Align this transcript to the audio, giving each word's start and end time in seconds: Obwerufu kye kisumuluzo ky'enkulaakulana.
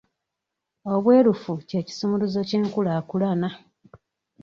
Obwerufu 0.93 1.51
kye 1.67 1.79
kisumuluzo 1.87 2.39
ky'enkulaakulana. 2.49 3.49